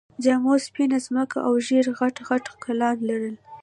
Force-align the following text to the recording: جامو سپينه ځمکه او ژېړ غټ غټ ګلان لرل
جامو 0.23 0.53
سپينه 0.65 0.97
ځمکه 1.05 1.37
او 1.47 1.53
ژېړ 1.65 1.85
غټ 1.99 2.15
غټ 2.27 2.45
ګلان 2.63 2.97
لرل 3.07 3.35